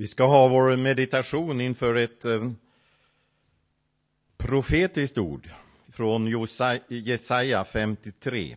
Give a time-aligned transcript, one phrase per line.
[0.00, 2.50] Vi ska ha vår meditation inför ett eh,
[4.36, 5.50] profetiskt ord
[5.88, 6.26] från
[6.88, 8.56] Jesaja 53.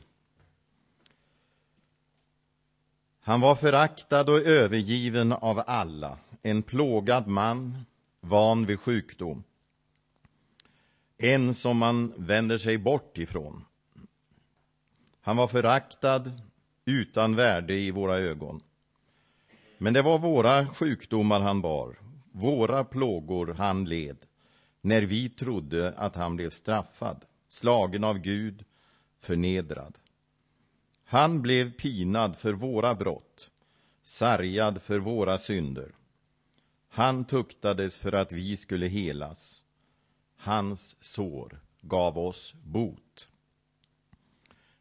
[3.21, 7.85] Han var föraktad och övergiven av alla, en plågad man,
[8.19, 9.43] van vid sjukdom.
[11.17, 13.65] En som man vänder sig bort ifrån.
[15.21, 16.31] Han var föraktad,
[16.85, 18.61] utan värde i våra ögon.
[19.83, 21.99] Men det var våra sjukdomar han bar,
[22.31, 24.17] våra plågor han led,
[24.81, 28.65] när vi trodde att han blev straffad, slagen av Gud,
[29.19, 29.97] förnedrad.
[31.05, 33.49] Han blev pinad för våra brott,
[34.03, 35.91] sargad för våra synder.
[36.89, 39.63] Han tuktades för att vi skulle helas.
[40.37, 43.27] Hans sår gav oss bot.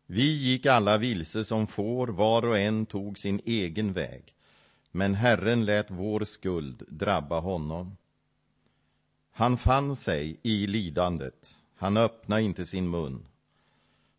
[0.06, 4.34] Vi gick alla vilse som får, var och en tog sin egen väg
[4.92, 7.96] men Herren lät vår skuld drabba honom.
[9.30, 13.26] Han fann sig i lidandet, han öppnade inte sin mun.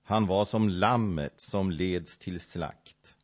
[0.04, 3.18] Han var som lammet som leds till slakt,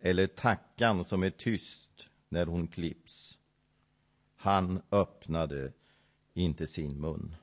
[0.00, 3.38] eller tackan som är tyst när hon klipps.
[4.36, 5.72] Han öppnade
[6.34, 7.34] inte sin mun.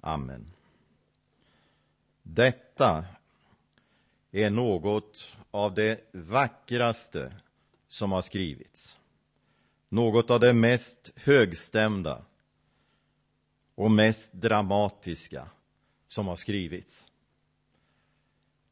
[0.00, 0.50] Amen.
[2.22, 3.04] Detta
[4.30, 7.32] är något av det vackraste
[7.94, 8.98] som har skrivits.
[9.88, 12.24] Något av det mest högstämda
[13.74, 15.50] och mest dramatiska
[16.06, 17.06] som har skrivits.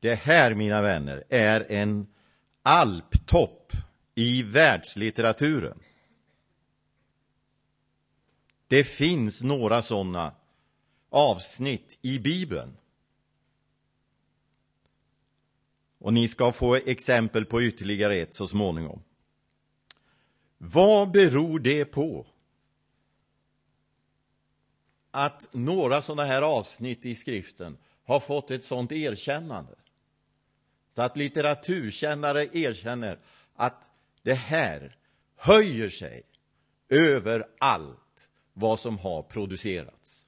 [0.00, 2.06] Det här, mina vänner, är en
[2.62, 3.72] alptopp
[4.14, 5.78] i världslitteraturen.
[8.66, 10.34] Det finns några sådana
[11.10, 12.76] avsnitt i Bibeln.
[15.98, 19.02] Och ni ska få exempel på ytterligare ett så småningom.
[20.64, 22.26] Vad beror det på?
[25.10, 29.74] Att några sådana här avsnitt i skriften har fått ett sådant erkännande.
[30.94, 33.18] Så att litteraturkännare erkänner
[33.54, 33.90] att
[34.22, 34.96] det här
[35.36, 36.22] höjer sig
[36.88, 40.26] över allt vad som har producerats.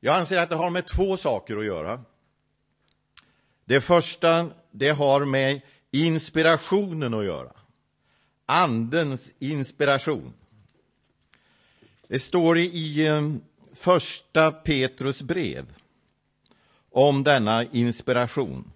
[0.00, 2.04] Jag anser att det har med två saker att göra.
[3.68, 5.60] Det första, det har med
[5.90, 7.52] inspirationen att göra.
[8.46, 10.32] Andens inspiration.
[12.08, 13.32] Det står i eh,
[13.74, 15.74] första Petrus brev
[16.90, 18.72] om denna inspiration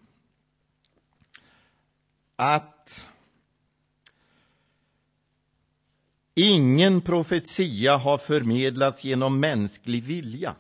[2.36, 3.04] att
[6.34, 10.54] ingen profetia har förmedlats genom mänsklig vilja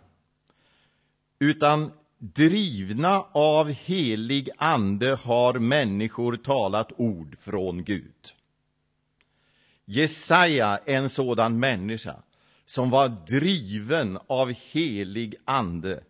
[1.38, 1.92] utan
[2.22, 8.14] Drivna av helig ande har människor talat ord från Gud.
[9.84, 12.22] Jesaja är en sådan människa
[12.64, 16.04] som var driven av helig ande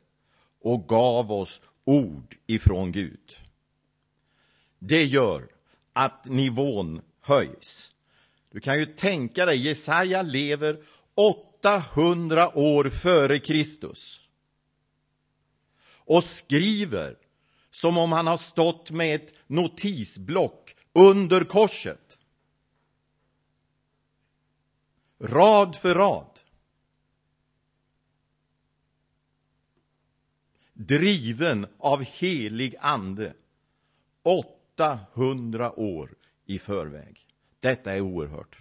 [0.62, 3.36] och gav oss ord ifrån Gud.
[4.78, 5.48] Det gör
[5.92, 7.92] att nivån höjs.
[8.52, 10.76] Du kan ju tänka dig, Jesaja lever
[11.14, 14.29] 800 år före Kristus
[16.10, 17.16] och skriver
[17.70, 22.18] som om han har stått med ett notisblock under korset.
[25.18, 26.38] Rad för rad.
[30.72, 33.34] Driven av helig ande.
[34.22, 36.14] 800 år
[36.46, 37.26] i förväg.
[37.60, 38.58] Detta är oerhört.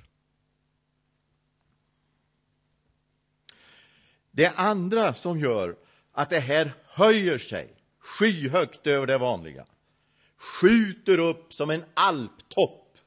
[4.32, 5.78] Det andra som gör
[6.12, 9.66] att det här höjer sig skyhögt över det vanliga,
[10.38, 12.98] skjuter upp som en alptopp.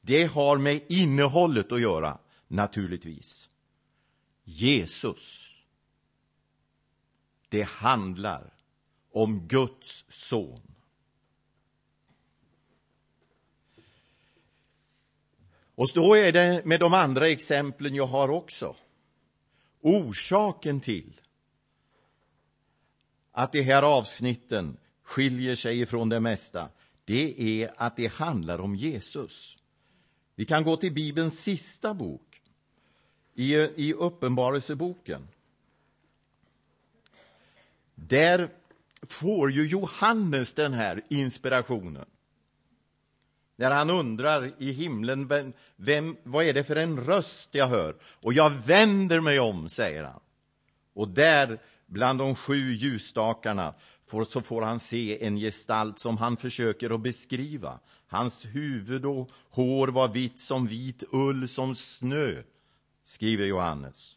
[0.00, 3.48] Det har med innehållet att göra, naturligtvis.
[4.44, 5.54] Jesus.
[7.48, 8.54] Det handlar
[9.12, 10.62] om Guds son.
[15.74, 18.76] Och så är det med de andra exemplen jag har också.
[19.80, 21.20] Orsaken till
[23.32, 26.68] att de här avsnitten skiljer sig ifrån det mesta,
[27.04, 29.58] det är att det handlar om Jesus.
[30.34, 32.42] Vi kan gå till Bibelns sista bok,
[33.34, 35.28] i, i Uppenbarelseboken.
[37.94, 38.50] Där
[39.02, 42.06] får ju Johannes den här inspirationen.
[43.58, 47.96] När han undrar i himlen, vem, vem, vad är det för en röst jag hör?
[48.22, 50.20] Och jag vänder mig om, säger han.
[50.94, 53.74] Och där, bland de sju ljusstakarna,
[54.06, 57.78] får, så får han se en gestalt som han försöker att beskriva.
[58.06, 62.42] Hans huvud och hår var vitt som vit ull som snö,
[63.04, 64.16] skriver Johannes.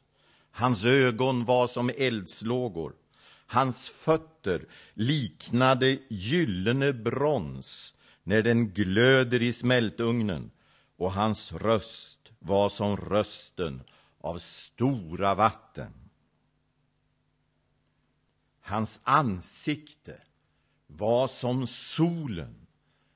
[0.51, 2.93] Hans ögon var som eldslågor.
[3.45, 10.51] Hans fötter liknade gyllene brons när den glöder i smältugnen
[10.97, 13.83] och hans röst var som rösten
[14.21, 15.93] av stora vatten.
[18.61, 20.21] Hans ansikte
[20.87, 22.67] var som solen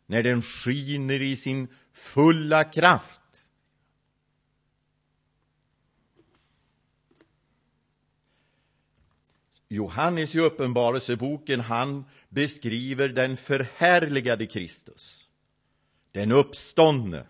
[0.05, 3.21] när den skiner i sin fulla kraft.
[9.75, 15.29] Johannes i Uppenbarelseboken, han beskriver den förhärligade Kristus,
[16.11, 17.27] den uppståndne.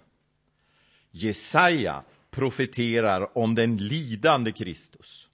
[1.11, 5.29] Jesaja profeterar om den lidande Kristus.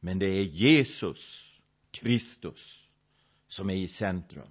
[0.00, 1.52] Men det är Jesus
[1.90, 2.88] Kristus
[3.48, 4.48] som är i centrum.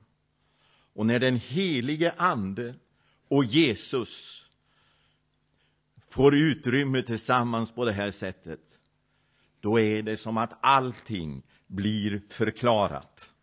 [0.93, 2.75] Och när den helige Ande
[3.27, 4.45] och Jesus
[6.07, 8.81] får utrymme tillsammans på det här sättet,
[9.63, 13.33] då är det som att allting blir förklarat.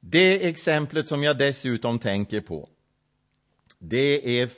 [0.00, 2.68] Det exemplet som jag dessutom tänker på,
[3.78, 4.50] det är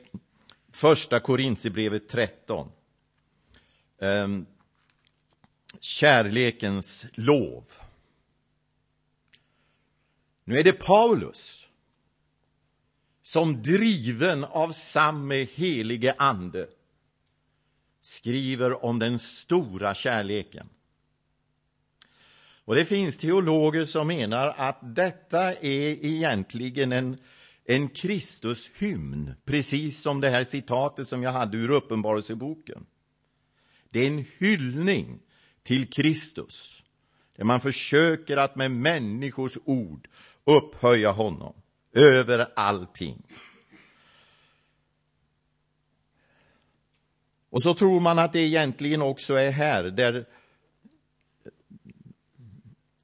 [0.70, 2.72] första Korintierbrevet 13
[4.00, 4.46] ehm,
[5.80, 7.64] kärlekens lov.
[10.44, 11.68] Nu är det Paulus
[13.22, 16.68] som driven av samme helige ande
[18.00, 20.68] skriver om den stora kärleken.
[22.64, 27.18] Och det finns teologer som menar att detta är egentligen en,
[27.64, 32.86] en Kristushymn, precis som det här citatet som jag hade ur Uppenbarelseboken.
[33.90, 35.20] Det är en hyllning
[35.62, 36.82] till Kristus,
[37.36, 40.08] där man försöker att med människors ord
[40.44, 41.54] upphöja honom
[41.92, 43.22] över allting.
[47.50, 50.26] Och så tror man att det egentligen också är här, där,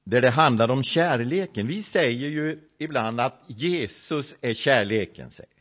[0.05, 1.67] där det handlar om kärleken.
[1.67, 5.53] Vi säger ju ibland att Jesus är kärleken, säger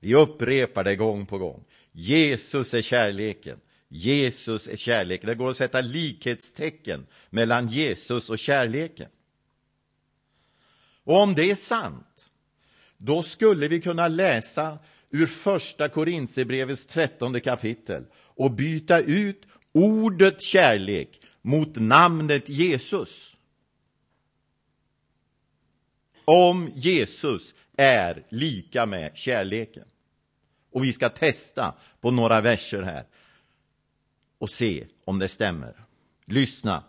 [0.00, 0.14] vi.
[0.14, 1.64] upprepar det gång på gång.
[1.92, 3.60] Jesus är kärleken.
[3.88, 5.28] Jesus är kärleken.
[5.28, 9.08] Det går att sätta likhetstecken mellan Jesus och kärleken.
[11.04, 12.30] Och om det är sant,
[12.96, 14.78] då skulle vi kunna läsa
[15.10, 23.36] ur första Korintierbrevets trettonde kapitel och byta ut ordet kärlek mot namnet Jesus.
[26.24, 29.84] Om Jesus är lika med kärleken.
[30.72, 33.06] Och vi ska testa på några verser här
[34.38, 35.74] och se om det stämmer.
[36.24, 36.84] Lyssna.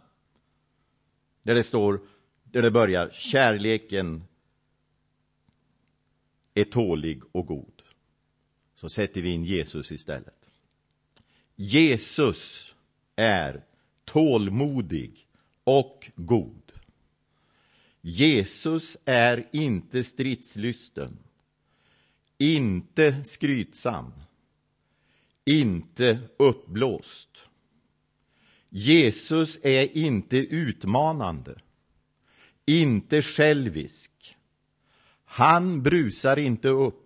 [1.43, 2.01] Där det står,
[2.43, 4.23] där det börjar, kärleken
[6.53, 7.80] är tålig och god.
[8.81, 10.49] Så sätter vi in Jesus istället.
[11.55, 12.75] Jesus
[13.15, 13.63] är
[14.05, 15.27] tålmodig
[15.63, 16.71] och god.
[18.01, 21.17] Jesus är inte stridslysten,
[22.37, 24.13] inte skrytsam,
[25.45, 27.37] inte uppblåst.
[28.69, 31.61] Jesus är inte utmanande,
[32.65, 34.37] inte självisk.
[35.25, 37.00] Han brusar inte upp.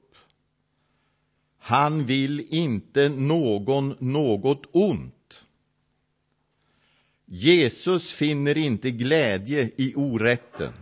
[1.66, 5.46] Han vill inte någon något ont.
[7.26, 10.74] Jesus finner inte glädje i orätten,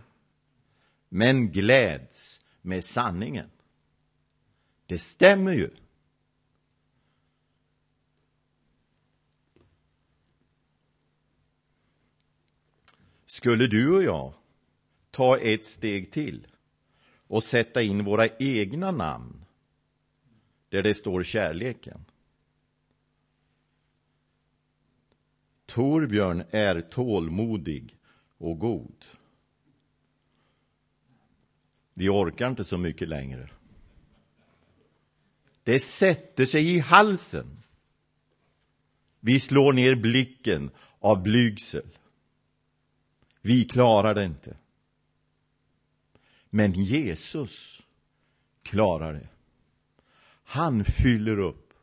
[1.10, 3.50] men gläds med sanningen.
[4.86, 5.70] Det stämmer ju.
[13.26, 14.34] Skulle du och jag
[15.12, 16.48] ta ett steg till
[17.28, 19.43] och sätta in våra egna namn
[20.74, 22.06] där det står kärleken?
[25.66, 27.98] Torbjörn är tålmodig
[28.38, 29.06] och god.
[31.94, 33.50] Vi orkar inte så mycket längre.
[35.64, 37.64] Det sätter sig i halsen.
[39.20, 41.90] Vi slår ner blicken av blygsel.
[43.42, 44.58] Vi klarar det inte.
[46.50, 47.82] Men Jesus
[48.64, 49.33] klarar det.
[50.54, 51.74] Han fyller upp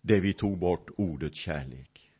[0.00, 2.10] det vi tog bort ordet kärlek.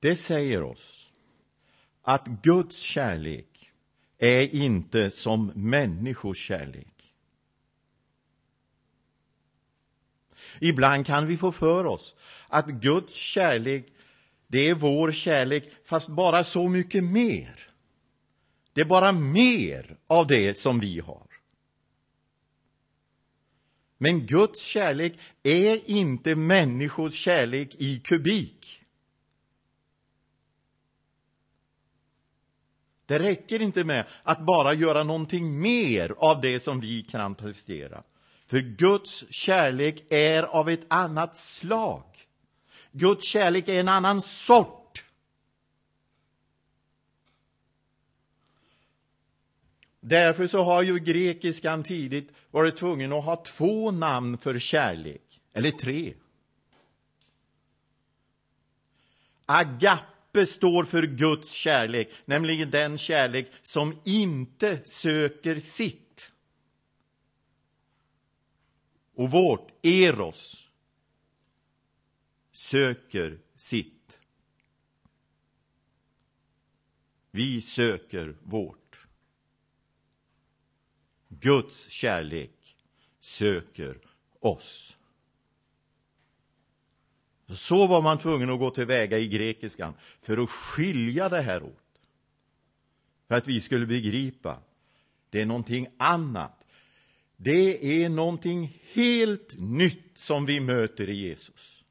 [0.00, 1.12] Det säger oss
[2.02, 3.72] att Guds kärlek
[4.18, 7.12] är inte som människors kärlek.
[10.60, 12.16] Ibland kan vi få för oss
[12.48, 13.86] att Guds kärlek,
[14.46, 17.70] det är vår kärlek, fast bara så mycket mer.
[18.72, 21.23] Det är bara mer av det som vi har.
[23.98, 28.80] Men Guds kärlek är inte människors kärlek i kubik.
[33.06, 38.02] Det räcker inte med att bara göra någonting mer av det som vi kan prestera.
[38.46, 42.04] För Guds kärlek är av ett annat slag.
[42.92, 44.83] Guds kärlek är en annan sort.
[50.06, 55.70] Därför så har ju grekiskan tidigt varit tvungen att ha två namn för kärlek, eller
[55.70, 56.14] tre.
[59.46, 66.30] Agape står för Guds kärlek, nämligen den kärlek som inte söker sitt.
[69.14, 70.68] Och vårt, eros,
[72.52, 74.20] söker sitt.
[77.30, 78.83] Vi söker vårt.
[81.40, 82.76] Guds kärlek
[83.20, 83.98] söker
[84.40, 84.96] oss.
[87.48, 92.00] Så var man tvungen att gå tillväga i grekiskan för att skilja det här åt.
[93.28, 94.58] För att vi skulle begripa,
[95.30, 96.64] det är någonting annat.
[97.36, 101.83] Det är någonting helt nytt som vi möter i Jesus.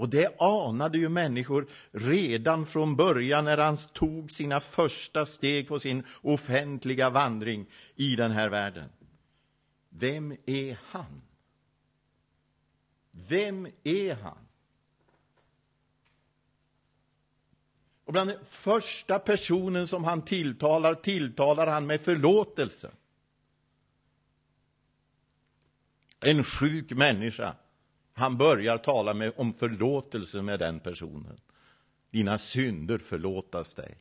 [0.00, 5.78] Och det anade ju människor redan från början när han tog sina första steg på
[5.78, 7.66] sin offentliga vandring
[7.96, 8.88] i den här världen.
[9.88, 11.22] Vem är han?
[13.10, 14.38] Vem är han?
[18.04, 22.90] Och bland den första personen som han tilltalar, tilltalar han med förlåtelse.
[26.20, 27.54] En sjuk människa
[28.20, 31.40] han börjar tala med, om förlåtelse med den personen.
[32.10, 33.96] Dina synder förlåtas dig.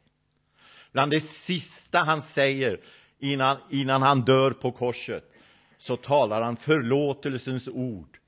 [0.91, 2.79] Bland det sista han säger
[3.19, 5.31] innan, innan han dör på korset
[5.77, 8.19] så talar han förlåtelsens ord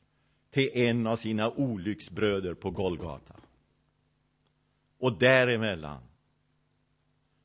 [0.52, 3.36] till en av sina olycksbröder på Golgata.
[5.00, 6.02] Och däremellan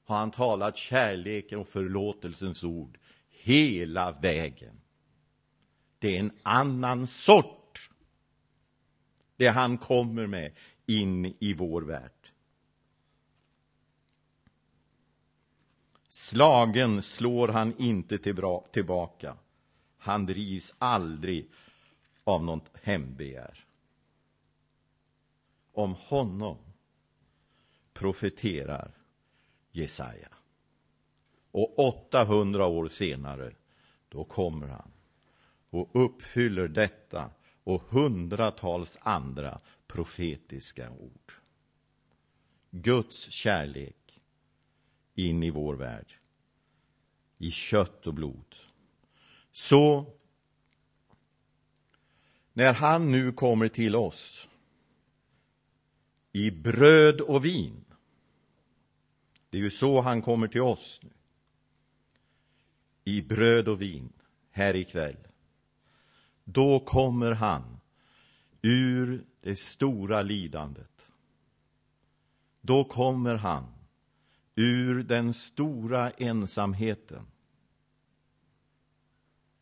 [0.04, 2.98] har han talat kärleken och förlåtelsens ord
[3.30, 4.80] hela vägen.
[5.98, 7.55] Det är en annan sort
[9.36, 10.52] det han kommer med
[10.86, 12.12] in i vår värld.
[16.08, 18.18] Slagen slår han inte
[18.72, 19.36] tillbaka.
[19.98, 21.50] Han drivs aldrig
[22.24, 23.64] av något hämndbegär.
[25.72, 26.56] Om honom
[27.92, 28.90] profeterar
[29.70, 30.28] Jesaja.
[31.50, 33.52] Och 800 år senare,
[34.08, 34.90] då kommer han
[35.70, 37.30] och uppfyller detta
[37.66, 41.32] och hundratals andra profetiska ord.
[42.70, 44.20] Guds kärlek
[45.14, 46.12] in i vår värld,
[47.38, 48.54] i kött och blod.
[49.52, 50.12] Så
[52.52, 54.48] när han nu kommer till oss
[56.32, 57.84] i bröd och vin,
[59.50, 61.10] det är ju så han kommer till oss nu,
[63.04, 64.12] i bröd och vin
[64.50, 65.16] här ikväll,
[66.48, 67.80] då kommer han
[68.62, 71.12] ur det stora lidandet.
[72.60, 73.64] Då kommer han
[74.54, 77.26] ur den stora ensamheten.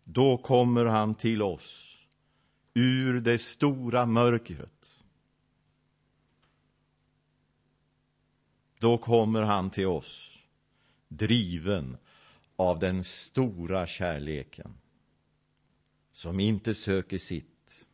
[0.04, 1.98] Då kommer han till oss
[2.74, 4.98] ur det stora mörkret.
[8.78, 10.38] Då kommer han till oss
[11.08, 11.96] driven
[12.56, 14.74] av den stora kärleken
[16.14, 17.86] som inte söker sitt,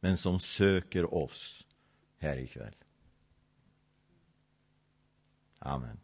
[0.00, 1.66] men som söker oss
[2.18, 2.74] här ikväll.
[5.58, 6.00] Amen.